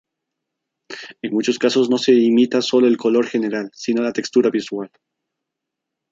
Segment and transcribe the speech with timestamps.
[1.21, 4.89] En muchos casos no se imita sólo el color general sino la textura visual.